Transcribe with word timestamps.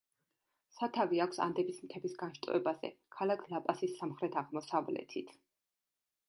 სათავე 0.75 1.19
აქვს 1.25 1.41
ანდების 1.45 1.81
მთების 1.87 2.15
განშტოებაზე, 2.21 2.91
ქალაქ 3.19 3.45
ლა-პასის 3.53 3.95
სამხრეთ-აღმოსავლეთით. 4.01 5.33